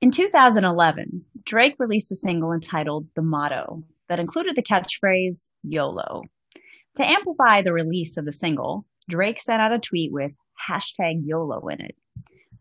[0.00, 6.22] In 2011, Drake released a single entitled The Motto that included the catchphrase YOLO.
[6.98, 10.30] To amplify the release of the single, Drake sent out a tweet with
[10.68, 11.96] hashtag YOLO in it.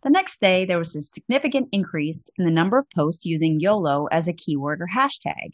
[0.03, 4.07] The next day, there was a significant increase in the number of posts using YOLO
[4.07, 5.51] as a keyword or hashtag.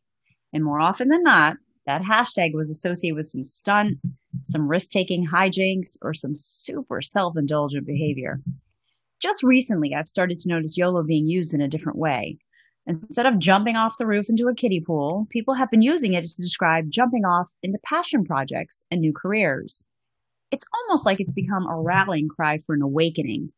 [0.53, 3.97] And more often than not, that hashtag was associated with some stunt,
[4.43, 8.39] some risk taking hijinks, or some super self indulgent behavior.
[9.23, 12.37] Just recently, I've started to notice YOLO being used in a different way.
[12.85, 16.29] Instead of jumping off the roof into a kiddie pool, people have been using it
[16.29, 19.87] to describe jumping off into passion projects and new careers.
[20.51, 23.53] It's almost like it's become a rallying cry for an awakening.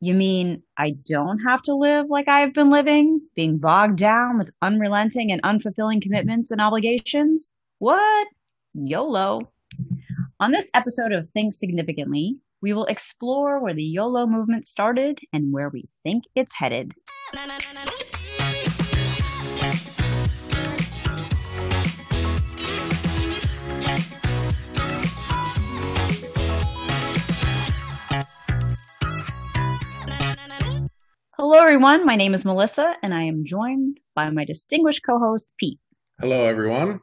[0.00, 4.50] You mean I don't have to live like I've been living, being bogged down with
[4.62, 7.50] unrelenting and unfulfilling commitments and obligations?
[7.78, 8.26] What?
[8.74, 9.48] YOLO.
[10.40, 15.52] On this episode of Think Significantly, we will explore where the YOLO movement started and
[15.52, 16.94] where we think it's headed.
[31.36, 32.06] Hello, everyone.
[32.06, 35.78] My name is Melissa, and I am joined by my distinguished co host, Pete.
[36.18, 37.00] Hello, everyone.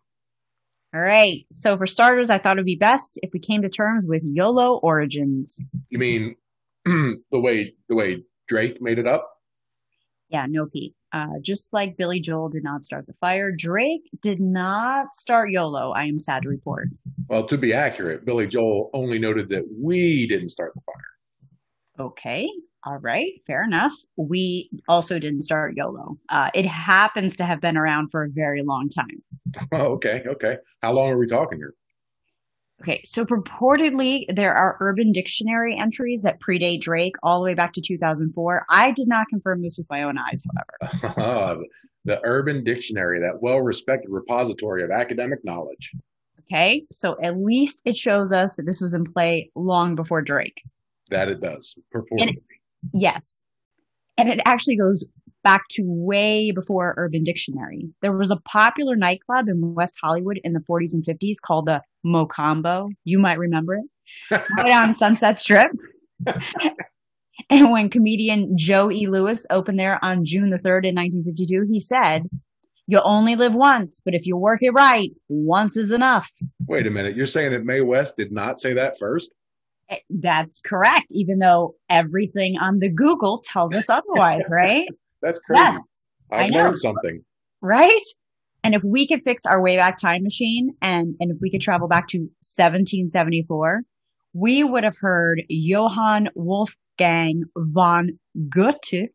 [0.93, 1.45] All right.
[1.51, 4.23] So, for starters, I thought it would be best if we came to terms with
[4.25, 5.61] YOLO origins.
[5.89, 6.35] You mean
[6.85, 9.29] the way the way Drake made it up?
[10.29, 10.95] Yeah, no, Pete.
[11.13, 15.91] Uh, just like Billy Joel did not start the fire, Drake did not start YOLO.
[15.91, 16.87] I am sad to report.
[17.27, 22.07] Well, to be accurate, Billy Joel only noted that we didn't start the fire.
[22.07, 22.49] Okay.
[22.83, 23.93] All right, fair enough.
[24.17, 26.17] We also didn't start YOLO.
[26.29, 29.21] Uh, it happens to have been around for a very long time.
[29.73, 30.57] Oh, okay, okay.
[30.81, 31.73] How long are we talking here?
[32.81, 37.73] Okay, so purportedly there are Urban Dictionary entries that predate Drake all the way back
[37.73, 38.65] to 2004.
[38.69, 40.43] I did not confirm this with my own eyes,
[41.03, 41.63] however.
[42.05, 45.91] the Urban Dictionary, that well respected repository of academic knowledge.
[46.41, 50.63] Okay, so at least it shows us that this was in play long before Drake.
[51.09, 52.37] That it does, purportedly.
[52.93, 53.41] Yes.
[54.17, 55.05] And it actually goes
[55.43, 57.89] back to way before Urban Dictionary.
[58.01, 61.81] There was a popular nightclub in West Hollywood in the 40s and 50s called the
[62.05, 62.89] Mocambo.
[63.03, 63.85] You might remember it.
[64.57, 65.71] right on Sunset Strip.
[67.49, 69.07] and when comedian Joe E.
[69.07, 72.29] Lewis opened there on June the 3rd in 1952, he said,
[72.87, 76.29] You only live once, but if you work it right, once is enough.
[76.67, 77.15] Wait a minute.
[77.15, 79.31] You're saying that Mae West did not say that first?
[80.09, 84.87] That's correct, even though everything on the Google tells us otherwise, right?
[85.21, 85.63] That's crazy.
[85.63, 85.79] Yes,
[86.31, 87.23] I've learned something.
[87.61, 88.05] Right?
[88.63, 91.87] And if we could fix our Wayback Time Machine and, and if we could travel
[91.87, 93.81] back to 1774,
[94.33, 98.19] we would have heard Johann Wolfgang von
[98.49, 99.09] Goethe.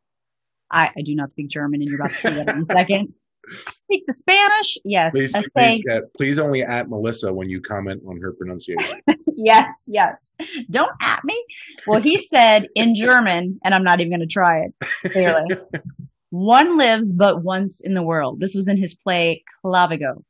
[0.71, 3.15] I, I do not speak German, and you're about to see that in a second.
[3.69, 4.79] Speak the Spanish?
[4.85, 5.13] Yes.
[5.13, 9.01] Please, please, uh, please only at Melissa when you comment on her pronunciation.
[9.37, 10.33] yes, yes.
[10.71, 11.45] Don't at me.
[11.87, 15.57] Well, he said in German, and I'm not even going to try it, clearly.
[16.31, 18.41] One lives but once in the world.
[18.41, 20.23] This was in his play Clavigo.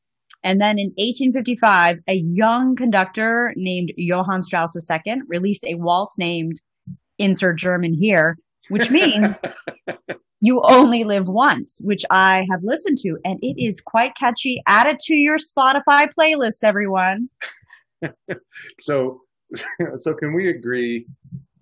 [0.44, 6.60] And then in 1855, a young conductor named Johann Strauss II released a waltz named
[7.18, 8.38] Insert German here,
[8.68, 9.34] which means
[10.40, 14.62] you only live once, which I have listened to, and it is quite catchy.
[14.66, 17.28] Add it to your Spotify playlist, everyone.
[18.80, 19.22] so,
[19.96, 21.06] so can we agree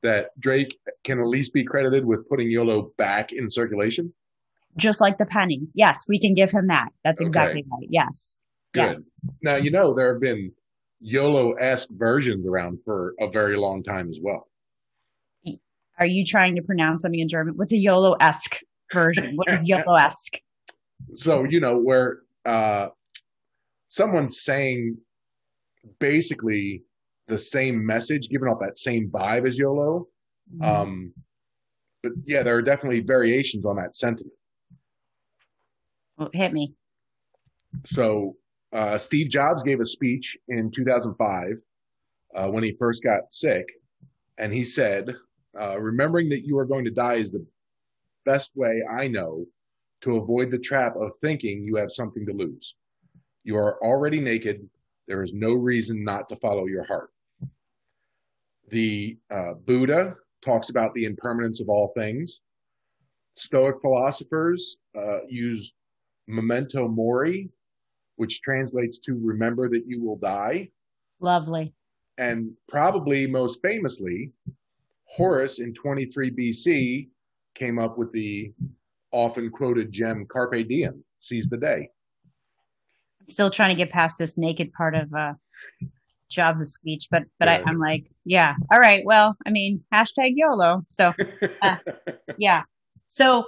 [0.03, 4.13] that Drake can at least be credited with putting YOLO back in circulation?
[4.77, 5.63] Just like the penny.
[5.75, 6.89] Yes, we can give him that.
[7.05, 7.89] That's exactly right.
[7.89, 8.41] Yes.
[8.75, 8.83] Good.
[8.83, 9.05] Yes.
[9.43, 10.51] Now, you know, there have been
[11.01, 14.49] YOLO esque versions around for a very long time as well.
[15.99, 17.55] Are you trying to pronounce something in German?
[17.57, 18.59] What's a YOLO esque
[18.93, 19.37] version?
[19.37, 20.39] What is YOLO esque?
[21.15, 22.89] So, you know, where uh,
[23.89, 24.97] someone's saying
[26.01, 26.83] basically
[27.29, 30.09] the same message, giving off that same vibe as YOLO.
[30.53, 30.65] Mm-hmm.
[30.65, 31.13] Um,
[32.03, 34.35] but yeah, there are definitely variations on that sentiment.
[36.19, 36.75] Well, hit me.
[37.87, 38.37] So,
[38.73, 41.53] uh, Steve Jobs gave a speech in 2005
[42.35, 43.67] uh, when he first got sick,
[44.39, 45.15] and he said,
[45.61, 47.45] uh, "Remembering that you are going to die is the
[48.25, 49.47] best way I know
[50.03, 52.75] to avoid the trap of thinking you have something to lose.
[53.43, 54.69] You are already naked.
[55.09, 57.11] There is no reason not to follow your heart.
[58.69, 62.41] The uh, Buddha talks about the impermanence of all things.
[63.37, 65.75] Stoic philosophers uh, use
[66.27, 67.51] memento mori,
[68.17, 70.71] which translates to remember that you will die.
[71.21, 71.75] Lovely.
[72.17, 74.33] And probably most famously,
[75.15, 77.09] Horace in 23 BC
[77.55, 78.53] came up with the
[79.13, 81.89] often quoted gem carpe diem, seize the day.
[83.21, 85.35] I'm still trying to get past this naked part of uh,
[86.31, 87.63] Jobs' speech, but but yeah.
[87.65, 89.05] I, am like, yeah, all right.
[89.05, 90.85] Well, I mean, hashtag YOLO.
[90.89, 91.13] So,
[91.63, 91.77] uh,
[92.39, 92.65] yeah.
[93.07, 93.45] So,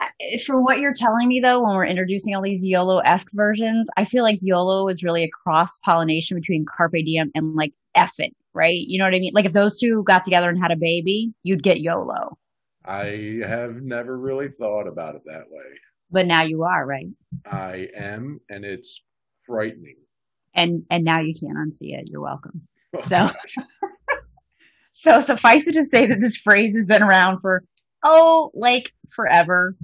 [0.00, 0.06] uh,
[0.46, 4.06] for what you're telling me though, when we're introducing all these YOLO esque versions, I
[4.06, 8.84] feel like YOLO is really a cross pollination between Carpe Diem and like effing, right?
[8.86, 9.32] You know what I mean?
[9.34, 12.38] Like if those two got together and had a baby, you'd get YOLO.
[12.84, 15.64] I have never really thought about it that way.
[16.10, 17.08] But now you are, right?
[17.46, 19.02] I am, and it's
[19.46, 19.96] frightening.
[20.54, 22.08] And and now you can't unsee it.
[22.08, 22.68] You're welcome.
[22.94, 23.30] Oh, so
[24.90, 27.64] so suffice it to say that this phrase has been around for
[28.04, 29.76] oh, like forever.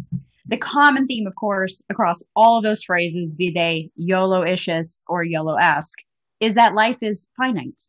[0.47, 5.99] The common theme, of course, across all of those phrases, be they YOLO-ishous or YOLO-esque,
[6.41, 7.83] is that life is finite.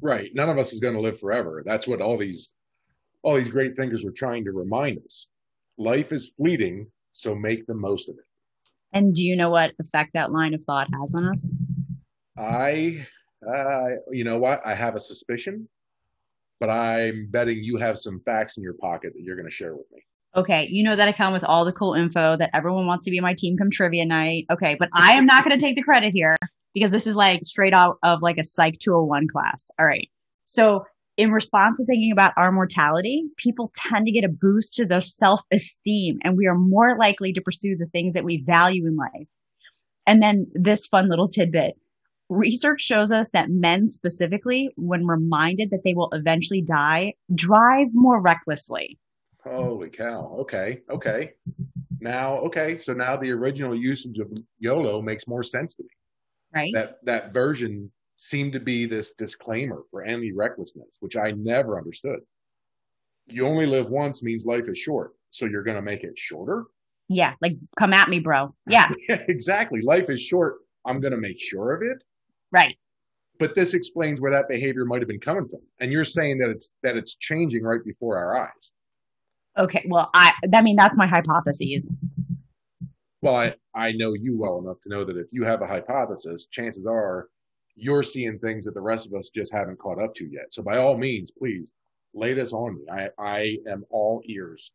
[0.00, 0.30] Right.
[0.34, 1.62] None of us is going to live forever.
[1.64, 2.52] That's what all these
[3.22, 5.28] all these great thinkers were trying to remind us.
[5.78, 8.24] Life is fleeting, so make the most of it.
[8.92, 11.52] And do you know what effect that line of thought has on us?
[12.38, 13.04] I,
[13.46, 14.64] uh, you know what?
[14.64, 15.68] I have a suspicion,
[16.60, 19.74] but I'm betting you have some facts in your pocket that you're going to share
[19.74, 20.02] with me.
[20.36, 23.10] Okay, you know that I come with all the cool info that everyone wants to
[23.10, 24.46] be my team come trivia night.
[24.52, 26.36] Okay, but I am not going to take the credit here
[26.76, 29.70] because this is like straight out of like a Psych 201 class.
[29.78, 30.10] All right.
[30.44, 30.84] So
[31.16, 35.00] in response to thinking about our mortality, people tend to get a boost to their
[35.00, 38.94] self esteem and we are more likely to pursue the things that we value in
[38.94, 39.26] life.
[40.06, 41.78] And then this fun little tidbit.
[42.28, 48.20] Research shows us that men specifically, when reminded that they will eventually die, drive more
[48.20, 48.98] recklessly.
[49.42, 50.36] Holy cow.
[50.40, 50.82] Okay.
[50.90, 51.32] Okay.
[52.00, 52.76] Now, okay.
[52.76, 55.88] So now the original usage of YOLO makes more sense to me.
[56.56, 56.72] Right.
[56.74, 62.20] That, that version seemed to be this disclaimer for any recklessness, which I never understood.
[63.26, 65.12] You only live once means life is short.
[65.30, 66.64] So you're going to make it shorter?
[67.08, 67.34] Yeah.
[67.42, 68.54] Like, come at me, bro.
[68.66, 68.90] Yeah.
[69.08, 69.82] yeah exactly.
[69.82, 70.56] Life is short.
[70.86, 72.02] I'm going to make sure of it.
[72.50, 72.76] Right.
[73.38, 75.60] But this explains where that behavior might have been coming from.
[75.80, 78.72] And you're saying that it's, that it's changing right before our eyes.
[79.58, 79.84] Okay.
[79.88, 81.92] Well, I, I mean, that's my hypothesis.
[83.20, 86.46] Well, I, I know you well enough to know that if you have a hypothesis,
[86.46, 87.28] chances are
[87.76, 90.52] you're seeing things that the rest of us just haven't caught up to yet.
[90.52, 91.72] So by all means, please
[92.14, 92.84] lay this on me.
[92.90, 94.72] I, I am all ears.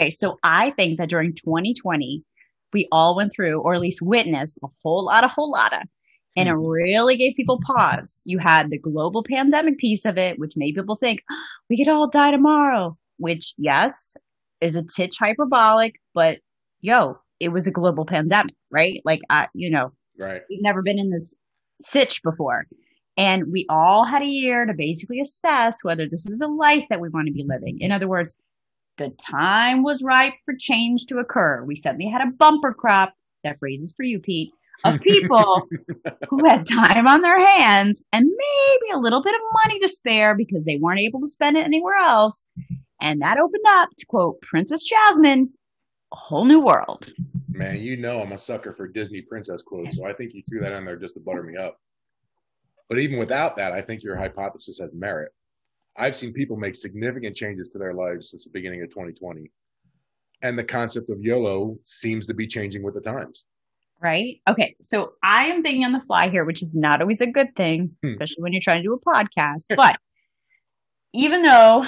[0.00, 2.24] Okay, so I think that during 2020,
[2.72, 5.82] we all went through, or at least witnessed, a whole lot, of whole lot of,
[6.36, 6.66] and it hmm.
[6.66, 8.22] really gave people pause.
[8.24, 11.88] You had the global pandemic piece of it, which made people think oh, we could
[11.88, 14.16] all die tomorrow, which, yes,
[14.62, 16.38] is a titch hyperbolic, but
[16.80, 19.02] yo, it was a global pandemic, right?
[19.04, 20.40] Like, I, you know, right.
[20.48, 21.34] we've never been in this
[21.80, 22.64] sitch before.
[23.16, 27.00] And we all had a year to basically assess whether this is the life that
[27.00, 27.78] we want to be living.
[27.80, 28.34] In other words,
[28.96, 31.62] the time was ripe for change to occur.
[31.64, 33.12] We suddenly had a bumper crop,
[33.44, 34.50] that phrase is for you, Pete,
[34.84, 35.68] of people
[36.28, 40.34] who had time on their hands and maybe a little bit of money to spare
[40.34, 42.46] because they weren't able to spend it anywhere else.
[43.00, 45.50] And that opened up, to quote Princess Jasmine,
[46.12, 47.12] a whole new world.
[47.54, 50.60] Man, you know I'm a sucker for Disney princess quotes, so I think you threw
[50.60, 51.78] that in there just to butter me up.
[52.88, 55.30] But even without that, I think your hypothesis has merit.
[55.96, 59.50] I've seen people make significant changes to their lives since the beginning of 2020.
[60.42, 63.44] And the concept of YOLO seems to be changing with the times.
[64.00, 64.40] Right.
[64.50, 64.74] Okay.
[64.80, 67.96] So I am thinking on the fly here, which is not always a good thing,
[68.02, 68.06] hmm.
[68.08, 69.66] especially when you're trying to do a podcast.
[69.76, 69.96] But
[71.12, 71.86] even though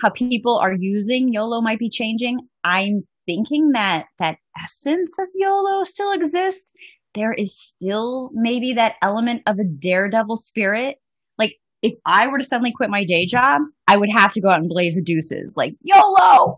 [0.00, 5.84] how people are using YOLO might be changing, I'm thinking that that essence of YOLO
[5.84, 6.72] still exists,
[7.14, 10.96] there is still maybe that element of a daredevil spirit.
[11.36, 14.48] Like if I were to suddenly quit my day job, I would have to go
[14.48, 16.56] out and blaze the deuces, like YOLO.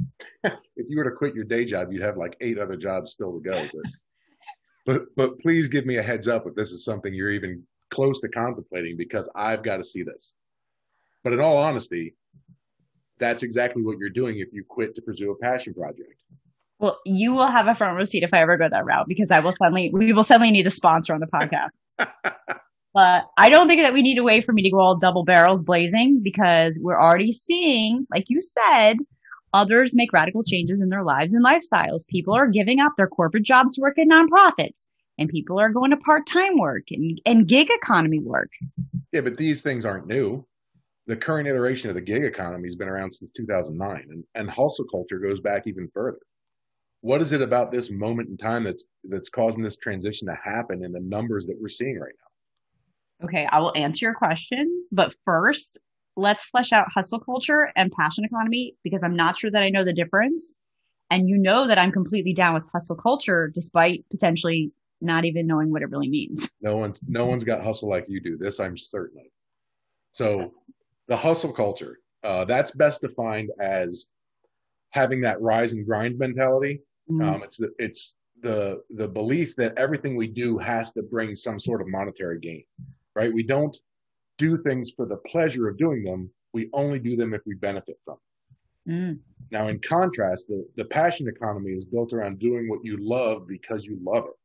[0.44, 3.32] if you were to quit your day job, you'd have like eight other jobs still
[3.32, 3.62] to go.
[3.72, 3.92] But,
[4.86, 8.18] but, but please give me a heads up if this is something you're even close
[8.20, 10.34] to contemplating because I've got to see this.
[11.22, 12.14] But in all honesty,
[13.18, 16.22] that's exactly what you're doing if you quit to pursue a passion project.
[16.78, 19.30] Well, you will have a front row seat if I ever go that route because
[19.30, 21.70] I will suddenly we will suddenly need a sponsor on the podcast.
[22.94, 25.24] but I don't think that we need a way for me to go all double
[25.24, 28.98] barrels blazing because we're already seeing, like you said,
[29.52, 32.06] others make radical changes in their lives and lifestyles.
[32.06, 34.86] People are giving up their corporate jobs to work in nonprofits
[35.18, 38.50] and people are going to part-time work and, and gig economy work.
[39.10, 40.46] Yeah, but these things aren't new
[41.08, 44.84] the current iteration of the gig economy has been around since 2009 and, and hustle
[44.90, 46.18] culture goes back even further
[47.00, 50.84] what is it about this moment in time that's that's causing this transition to happen
[50.84, 52.14] and the numbers that we're seeing right
[53.20, 55.78] now okay i will answer your question but first
[56.16, 59.84] let's flesh out hustle culture and passion economy because i'm not sure that i know
[59.84, 60.54] the difference
[61.10, 65.70] And you know that I'm completely down with hustle culture despite potentially not even knowing
[65.70, 66.50] what it really means.
[66.60, 68.36] No one, no one's got hustle like you do.
[68.36, 69.26] This I'm certain of.
[70.12, 70.52] So,
[71.08, 74.06] the hustle culture uh, that's best defined as
[74.90, 76.80] having that rise and grind mentality.
[77.10, 77.28] Mm-hmm.
[77.28, 81.58] Um, it's the, it's the the belief that everything we do has to bring some
[81.58, 82.64] sort of monetary gain,
[83.14, 83.32] right?
[83.32, 83.76] We don't
[84.36, 86.30] do things for the pleasure of doing them.
[86.52, 88.16] We only do them if we benefit from.
[88.88, 89.18] Mm.
[89.50, 93.84] Now, in contrast, the, the passion economy is built around doing what you love because
[93.84, 94.37] you love it.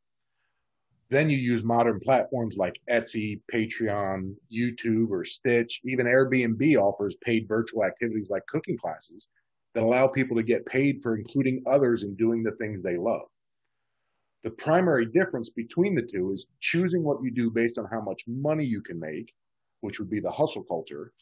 [1.09, 5.81] Then you use modern platforms like Etsy, Patreon, YouTube, or Stitch.
[5.85, 9.27] Even Airbnb offers paid virtual activities like cooking classes
[9.73, 13.27] that allow people to get paid for including others in doing the things they love.
[14.43, 18.23] The primary difference between the two is choosing what you do based on how much
[18.27, 19.33] money you can make,
[19.81, 21.13] which would be the hustle culture,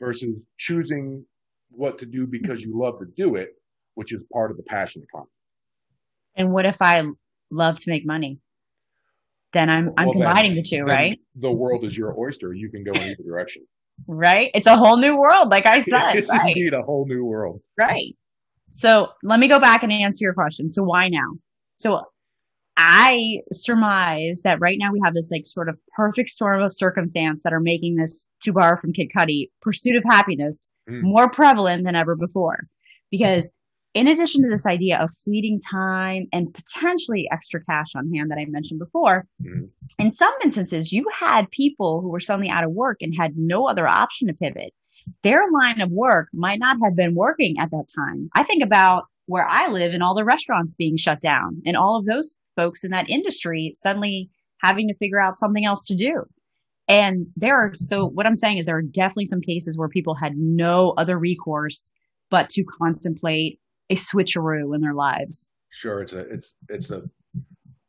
[0.00, 1.24] versus choosing
[1.70, 3.50] what to do because you love to do it,
[3.94, 5.30] which is part of the passion economy.
[6.36, 7.04] And what if I
[7.50, 8.38] love to make money?
[9.52, 11.18] Then I'm I'm combining then, the two, right?
[11.36, 12.52] The world is your oyster.
[12.52, 13.62] You can go in either direction.
[14.06, 14.50] Right?
[14.54, 16.14] It's a whole new world, like I said.
[16.14, 16.48] it's right?
[16.48, 17.60] indeed a whole new world.
[17.76, 18.14] Right.
[18.68, 20.70] So let me go back and answer your question.
[20.70, 21.32] So why now?
[21.76, 22.02] So
[22.76, 27.42] I surmise that right now we have this like sort of perfect storm of circumstance
[27.42, 31.02] that are making this, to borrow from Kid Cudi, pursuit of happiness mm.
[31.02, 32.68] more prevalent than ever before.
[33.10, 33.50] Because
[33.98, 38.38] in addition to this idea of fleeting time and potentially extra cash on hand that
[38.38, 39.64] I mentioned before, mm-hmm.
[39.98, 43.68] in some instances, you had people who were suddenly out of work and had no
[43.68, 44.72] other option to pivot.
[45.24, 48.28] Their line of work might not have been working at that time.
[48.36, 51.98] I think about where I live and all the restaurants being shut down and all
[51.98, 54.30] of those folks in that industry suddenly
[54.62, 56.22] having to figure out something else to do.
[56.86, 60.14] And there are, so what I'm saying is there are definitely some cases where people
[60.14, 61.90] had no other recourse
[62.30, 63.58] but to contemplate
[63.90, 65.48] a switcheroo in their lives.
[65.70, 67.08] Sure, it's a it's it's a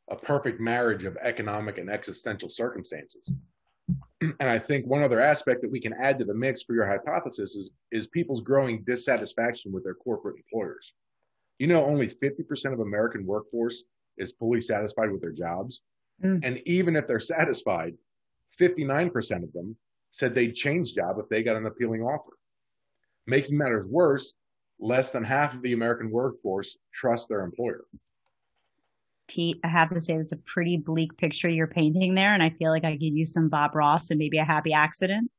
[0.09, 3.31] a perfect marriage of economic and existential circumstances.
[4.21, 6.85] And I think one other aspect that we can add to the mix for your
[6.85, 10.93] hypothesis is, is people's growing dissatisfaction with their corporate employers.
[11.57, 13.83] You know, only 50% of American workforce
[14.17, 15.81] is fully satisfied with their jobs.
[16.23, 16.41] Mm.
[16.43, 17.93] And even if they're satisfied,
[18.59, 19.75] 59% of them
[20.11, 22.33] said they'd change job if they got an appealing offer.
[23.25, 24.33] Making matters worse,
[24.79, 27.85] less than half of the American workforce trust their employer.
[29.27, 32.49] Pete, I have to say that's a pretty bleak picture you're painting there, and I
[32.49, 35.29] feel like I could use some Bob Ross and maybe a happy accident.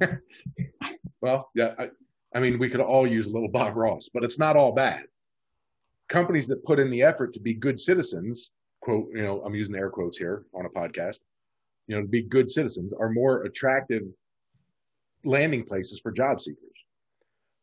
[1.20, 1.90] well, yeah, I,
[2.34, 5.04] I mean, we could all use a little Bob Ross, but it's not all bad.
[6.08, 9.74] Companies that put in the effort to be good citizens, quote, you know, I'm using
[9.74, 11.18] air quotes here on a podcast,
[11.88, 14.02] you know, to be good citizens are more attractive
[15.24, 16.65] landing places for job seekers.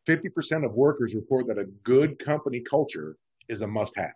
[0.07, 3.15] 50% of workers report that a good company culture
[3.47, 4.13] is a must have.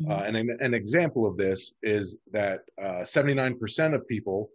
[0.00, 0.10] Mm-hmm.
[0.10, 4.50] Uh, and an, an, example of this is that uh, 79% of people,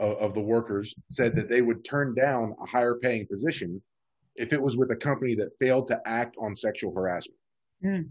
[0.00, 3.80] uh, of the workers, said that they would turn down a higher paying position
[4.36, 7.38] if it was with a company that failed to act on sexual harassment.
[7.84, 8.08] Mm.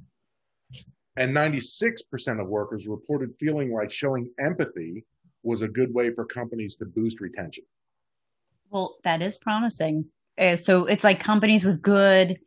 [1.16, 5.06] And 96% of workers reported feeling like showing empathy
[5.44, 7.64] was a good way for companies to boost retention.
[8.72, 10.06] Well, that is promising.
[10.38, 12.38] Uh, so it's like companies with good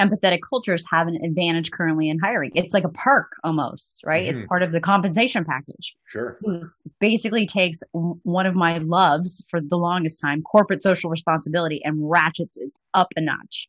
[0.00, 2.50] empathetic cultures have an advantage currently in hiring.
[2.54, 4.22] It's like a perk almost, right?
[4.22, 4.30] Mm-hmm.
[4.30, 5.94] It's part of the compensation package.
[6.06, 6.38] Sure.
[6.40, 12.10] This basically takes one of my loves for the longest time, corporate social responsibility, and
[12.10, 13.68] ratchets it up a notch.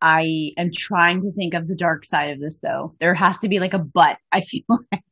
[0.00, 2.94] I am trying to think of the dark side of this though.
[3.00, 4.18] There has to be like a butt.
[4.30, 5.02] I feel like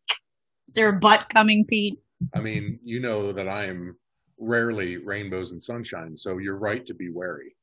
[0.68, 1.98] is there a butt coming, Pete?
[2.34, 3.96] I mean, you know that I am
[4.38, 7.56] rarely rainbows and sunshine, so you're right to be wary.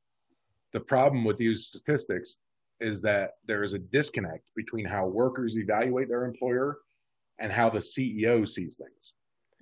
[0.73, 2.37] The problem with these statistics
[2.79, 6.77] is that there is a disconnect between how workers evaluate their employer
[7.39, 9.13] and how the CEO sees things.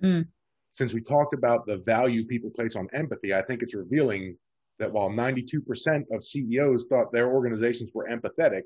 [0.02, 0.26] Mm.
[0.72, 4.36] Since we talked about the value people place on empathy, I think it's revealing
[4.78, 8.62] that while 92% of CEOs thought their organizations were empathetic,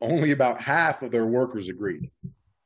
[0.00, 2.10] only about half of their workers agreed.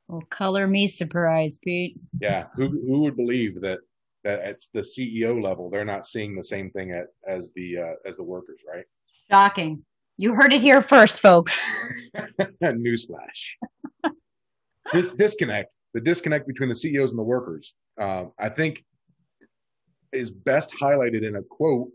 [0.08, 1.98] Well, color me surprised, Pete.
[2.20, 3.80] Yeah, who who would believe that
[4.22, 7.94] that at the CEO level they're not seeing the same thing at, as the uh,
[8.06, 8.84] as the workers, right?
[9.30, 9.84] Shocking.
[10.16, 11.58] You heard it here first, folks.
[12.62, 13.56] Newsflash.
[14.92, 18.84] this disconnect, the disconnect between the CEOs and the workers, uh, I think
[20.12, 21.88] is best highlighted in a quote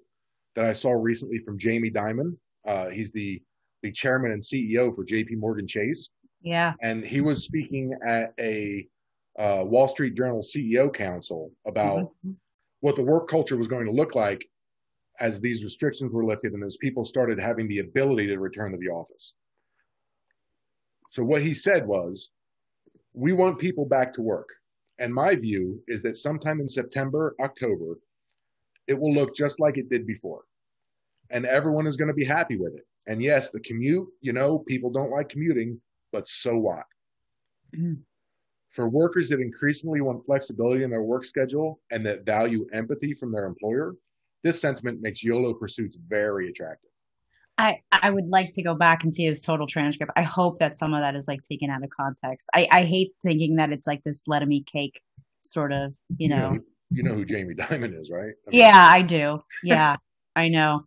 [0.55, 2.35] that I saw recently from Jamie Dimon.
[2.67, 3.41] Uh, he's the,
[3.83, 6.09] the chairman and CEO for JP Morgan Chase.
[6.41, 6.73] Yeah.
[6.81, 8.87] And he was speaking at a
[9.37, 12.31] uh, Wall Street Journal CEO Council about mm-hmm.
[12.81, 14.45] what the work culture was going to look like
[15.19, 18.77] as these restrictions were lifted and as people started having the ability to return to
[18.77, 19.33] the office.
[21.11, 22.29] So what he said was,
[23.13, 24.49] we want people back to work.
[24.99, 27.99] And my view is that sometime in September, October,
[28.87, 30.43] it will look just like it did before.
[31.29, 32.85] And everyone is going to be happy with it.
[33.07, 35.79] And yes, the commute, you know, people don't like commuting,
[36.11, 36.83] but so what?
[37.75, 38.01] Mm-hmm.
[38.69, 43.31] For workers that increasingly want flexibility in their work schedule and that value empathy from
[43.31, 43.95] their employer,
[44.43, 46.89] this sentiment makes YOLO pursuits very attractive.
[47.57, 50.13] I, I would like to go back and see his total transcript.
[50.15, 52.47] I hope that some of that is like taken out of context.
[52.55, 55.01] I, I hate thinking that it's like this let eat cake
[55.41, 56.53] sort of, you know.
[56.53, 58.33] You know, you know who Jamie Dimon is, right?
[58.47, 59.43] I mean, yeah, I do.
[59.61, 59.97] Yeah,
[60.37, 60.85] I know.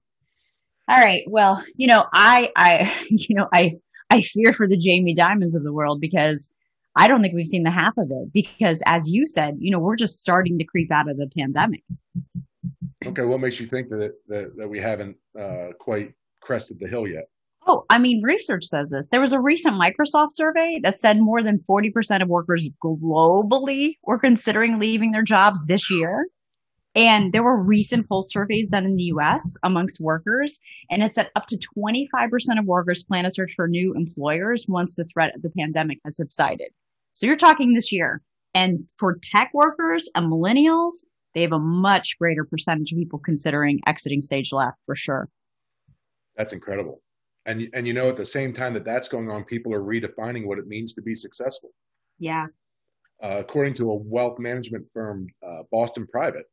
[0.88, 1.25] All right.
[1.26, 3.75] Well, you know, I, I, you know, I,
[4.09, 6.50] I fear for the Jamie Dimons of the world because
[6.97, 9.78] I don't think we've seen the half of it because as you said, you know,
[9.78, 11.82] we're just starting to creep out of the pandemic.
[13.06, 13.23] Okay.
[13.23, 17.25] What makes you think that, that, that we haven't uh, quite crested the hill yet?
[17.66, 19.06] Oh, I mean, research says this.
[19.11, 24.18] There was a recent Microsoft survey that said more than 40% of workers globally were
[24.18, 26.26] considering leaving their jobs this year.
[26.94, 30.59] And there were recent poll surveys done in the US amongst workers,
[30.90, 34.97] and it said up to 25% of workers plan to search for new employers once
[34.97, 36.68] the threat of the pandemic has subsided.
[37.14, 38.21] So you're talking this year.
[38.54, 40.92] And for tech workers and millennials,
[41.35, 45.29] they have a much greater percentage of people considering exiting stage left for sure.
[46.37, 47.03] That's incredible.
[47.47, 50.47] And, and you know, at the same time that that's going on, people are redefining
[50.47, 51.71] what it means to be successful.
[52.19, 52.47] Yeah.
[53.23, 56.47] Uh, according to a wealth management firm, uh, Boston Private,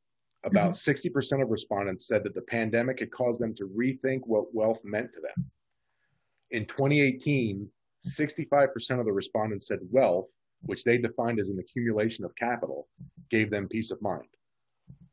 [0.43, 1.17] about mm-hmm.
[1.17, 5.12] 60% of respondents said that the pandemic had caused them to rethink what wealth meant
[5.13, 5.50] to them.
[6.51, 7.67] In 2018,
[8.07, 10.27] 65% of the respondents said wealth,
[10.62, 12.88] which they defined as an accumulation of capital,
[13.29, 14.27] gave them peace of mind.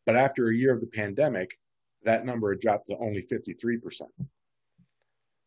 [0.07, 1.59] But after a year of the pandemic,
[2.05, 4.03] that number had dropped to only 53%.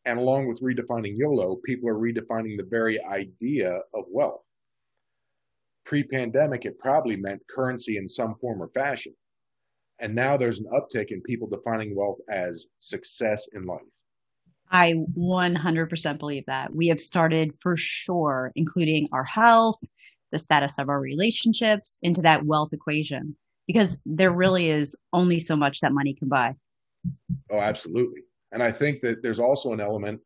[0.06, 4.42] And along with redefining YOLO, people are redefining the very idea of wealth.
[5.86, 9.14] Pre pandemic, it probably meant currency in some form or fashion.
[10.00, 13.82] And now there's an uptick in people defining wealth as success in life.
[14.72, 16.74] I 100% believe that.
[16.74, 19.78] We have started for sure, including our health,
[20.32, 23.36] the status of our relationships into that wealth equation
[23.70, 26.56] because there really is only so much that money can buy.
[27.52, 28.24] Oh, absolutely.
[28.52, 30.20] And I think that there's also an element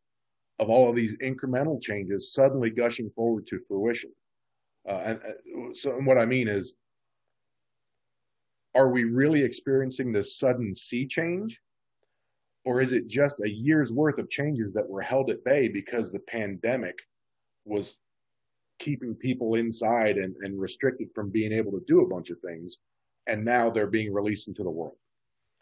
[0.60, 4.14] of all of these incremental changes suddenly gushing forward to fruition.
[4.88, 6.76] Uh, and uh, so and what I mean is
[8.76, 11.60] are we really experiencing this sudden sea change?
[12.64, 16.14] Or is it just a year's worth of changes that were held at bay because
[16.14, 16.96] the pandemic
[17.66, 17.98] was
[18.80, 22.78] keeping people inside and, and restricted from being able to do a bunch of things?
[23.28, 24.96] And now they're being released into the world.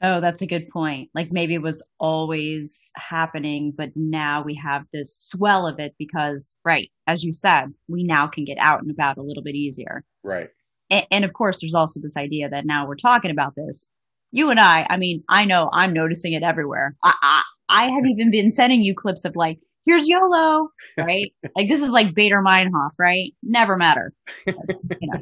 [0.04, 1.10] Oh, that's a good point.
[1.14, 6.58] Like maybe it was always happening, but now we have this swell of it because,
[6.66, 10.04] right, as you said, we now can get out and about a little bit easier.
[10.24, 10.50] Right
[10.92, 13.90] and, and of course, there's also this idea that now we're talking about this.
[14.32, 16.96] You and I, I mean, I know I'm noticing it everywhere.
[17.02, 21.34] I, I, I have even been sending you clips of like, here's YOLO, right?
[21.56, 23.34] like this is like Baader Meinhof, right?
[23.42, 24.14] Never matter.
[24.46, 24.54] you
[25.02, 25.22] know.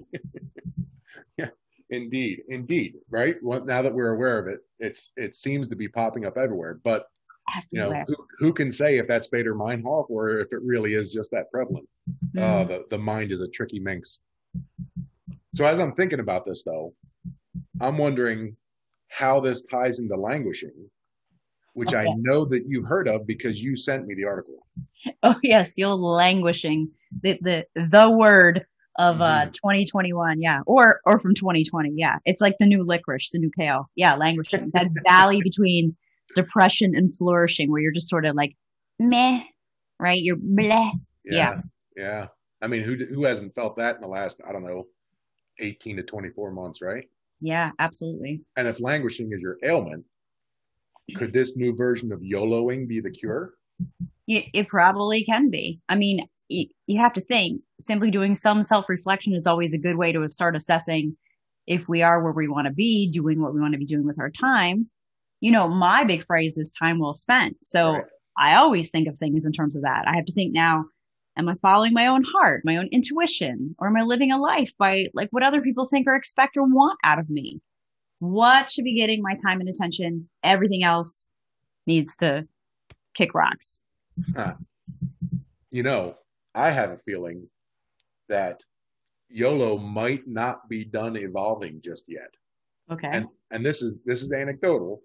[1.37, 1.49] Yeah,
[1.89, 3.35] indeed, indeed, right?
[3.41, 6.79] Well, now that we're aware of it, it's it seems to be popping up everywhere.
[6.83, 7.07] But
[7.71, 11.09] you know, who, who can say if that's Baader Meinhof or if it really is
[11.09, 11.87] just that prevalent?
[12.33, 12.39] Mm-hmm.
[12.39, 14.19] Uh, the the mind is a tricky minx.
[15.55, 16.93] So as I'm thinking about this though,
[17.81, 18.55] I'm wondering
[19.07, 20.73] how this ties into languishing,
[21.73, 22.07] which okay.
[22.07, 24.65] I know that you've heard of because you sent me the article.
[25.23, 28.65] Oh yes, the old languishing, the the the word
[28.99, 29.51] of uh mm-hmm.
[29.51, 32.17] 2021, yeah, or or from 2020, yeah.
[32.25, 34.71] It's like the new licorice, the new kale, yeah, languishing.
[34.73, 35.95] that valley between
[36.35, 38.55] depression and flourishing, where you're just sort of like
[38.99, 39.41] meh,
[39.99, 40.21] right?
[40.21, 40.91] You're bleh,
[41.23, 41.61] yeah, yeah.
[41.95, 42.27] yeah.
[42.61, 44.85] I mean, who who hasn't felt that in the last I don't know
[45.59, 47.05] 18 to 24 months, right?
[47.39, 48.41] Yeah, absolutely.
[48.57, 50.03] And if languishing is your ailment,
[51.15, 53.53] could this new version of YOLOing be the cure?
[54.27, 55.79] It probably can be.
[55.87, 59.97] I mean, you have to think simply doing some self reflection is always a good
[59.97, 61.17] way to start assessing
[61.67, 64.05] if we are where we want to be, doing what we want to be doing
[64.05, 64.87] with our time.
[65.41, 67.57] You know, my big phrase is time well spent.
[67.63, 68.03] So right.
[68.37, 70.05] I always think of things in terms of that.
[70.07, 70.85] I have to think now,
[71.39, 73.73] Am I following my own heart, my own intuition?
[73.79, 76.63] Or am I living a life by like what other people think or expect or
[76.63, 77.61] want out of me?
[78.19, 80.27] What should be getting my time and attention?
[80.43, 81.29] Everything else
[81.87, 82.45] needs to
[83.13, 83.83] kick rocks.
[84.35, 84.55] Huh.
[85.71, 86.15] You know,
[86.53, 87.47] I have a feeling
[88.29, 88.63] that
[89.29, 92.31] YOLO might not be done evolving just yet.
[92.91, 93.09] Okay.
[93.11, 95.03] And and this is this is anecdotal.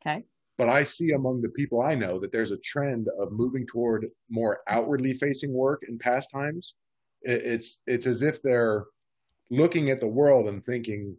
[0.00, 0.24] Okay.
[0.56, 4.06] but I see among the people I know that there's a trend of moving toward
[4.28, 6.74] more outwardly facing work and pastimes.
[7.22, 8.86] It's it's as if they're
[9.50, 11.18] looking at the world and thinking,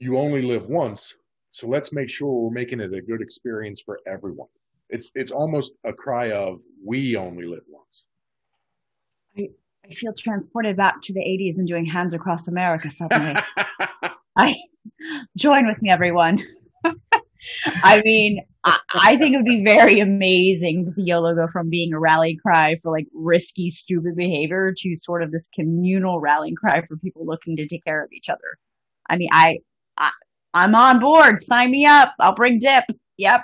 [0.00, 1.16] "You only live once,
[1.52, 4.48] so let's make sure we're making it a good experience for everyone."
[4.88, 8.06] It's it's almost a cry of "We only live once."
[9.90, 13.34] I, feel transported back to the 80s and doing hands across America suddenly.
[14.36, 14.56] I
[15.36, 16.38] join with me, everyone.
[17.82, 21.70] I mean, I, I, think it would be very amazing to see YOLO go from
[21.70, 26.56] being a rally cry for like risky, stupid behavior to sort of this communal rallying
[26.56, 28.58] cry for people looking to take care of each other.
[29.08, 29.58] I mean, I,
[29.96, 30.10] I
[30.54, 31.42] I'm on board.
[31.42, 32.14] Sign me up.
[32.18, 32.84] I'll bring dip.
[33.16, 33.42] Yep.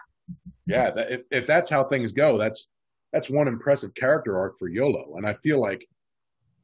[0.66, 2.68] Yeah, if, if that's how things go, that's
[3.12, 5.86] that's one impressive character arc for YOLO, and I feel like,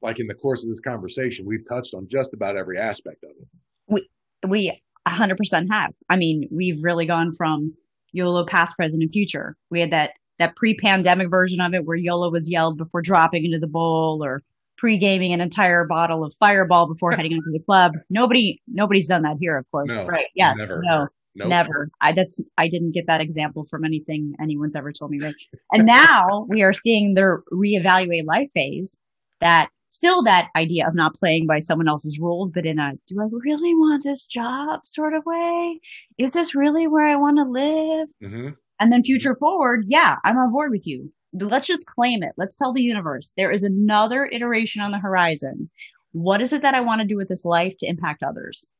[0.02, 3.30] like in the course of this conversation, we've touched on just about every aspect of
[3.30, 3.48] it.
[3.86, 4.08] We
[4.46, 5.92] we 100% have.
[6.08, 7.74] I mean, we've really gone from
[8.12, 9.56] YOLO past, present, and future.
[9.70, 13.58] We had that that pre-pandemic version of it where YOLO was yelled before dropping into
[13.58, 14.42] the bowl or
[14.78, 17.92] pre-gaming an entire bottle of Fireball before heading into the club.
[18.08, 19.90] Nobody nobody's done that here, of course.
[19.90, 20.26] No, right?
[20.34, 20.56] Yes.
[20.56, 20.80] Never.
[20.82, 21.08] No.
[21.36, 21.50] Nope.
[21.50, 21.90] Never.
[22.00, 25.20] I that's I didn't get that example from anything anyone's ever told me.
[25.20, 25.34] Right?
[25.70, 28.98] And now we are seeing their reevaluate life phase
[29.40, 33.20] that still that idea of not playing by someone else's rules, but in a do
[33.20, 35.80] I really want this job sort of way?
[36.16, 38.08] Is this really where I want to live?
[38.22, 38.48] Mm-hmm.
[38.80, 41.12] And then future forward, yeah, I'm on board with you.
[41.34, 42.32] Let's just claim it.
[42.38, 45.68] Let's tell the universe there is another iteration on the horizon.
[46.12, 48.72] What is it that I want to do with this life to impact others?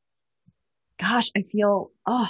[0.99, 2.29] Gosh, I feel, oh,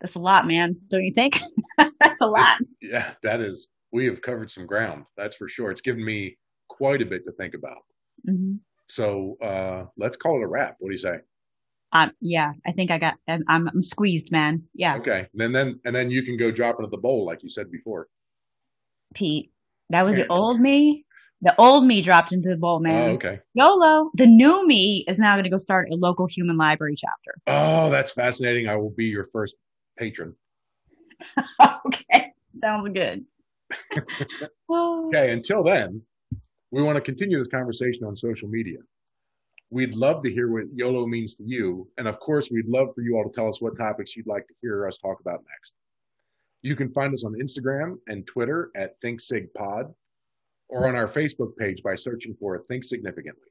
[0.00, 0.76] that's a lot, man.
[0.88, 1.40] Don't you think?
[1.78, 2.58] that's a lot.
[2.60, 5.04] It's, yeah, that is, we have covered some ground.
[5.16, 5.70] That's for sure.
[5.70, 6.36] It's given me
[6.68, 7.84] quite a bit to think about.
[8.28, 8.56] Mm-hmm.
[8.88, 10.76] So uh, let's call it a wrap.
[10.78, 11.16] What do you say?
[11.92, 13.14] Um, yeah, I think I got.
[13.28, 14.64] I'm, I'm squeezed, man.
[14.74, 14.96] Yeah.
[14.96, 17.70] Okay, and then and then you can go drop into the bowl like you said
[17.70, 18.08] before.
[19.14, 19.52] Pete,
[19.90, 21.04] that was the old me.
[21.40, 23.10] The old me dropped into the bowl, man.
[23.10, 23.40] Oh, okay.
[23.52, 24.10] YOLO.
[24.14, 27.34] The new me is now going to go start a local human library chapter.
[27.46, 28.66] Oh, that's fascinating.
[28.66, 29.54] I will be your first
[29.98, 30.34] patron.
[31.86, 33.24] okay, sounds good.
[34.70, 36.02] okay, until then,
[36.74, 38.78] we want to continue this conversation on social media.
[39.70, 41.88] We'd love to hear what YOLO means to you.
[41.98, 44.46] And of course, we'd love for you all to tell us what topics you'd like
[44.48, 45.74] to hear us talk about next.
[46.62, 49.94] You can find us on Instagram and Twitter at ThinkSigPod
[50.68, 53.48] or on our Facebook page by searching for Think Significantly.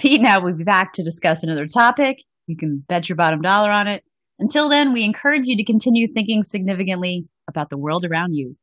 [0.00, 2.18] Pete and I will be back to discuss another topic.
[2.48, 4.02] You can bet your bottom dollar on it.
[4.40, 8.56] Until then, we encourage you to continue thinking significantly about the world around you.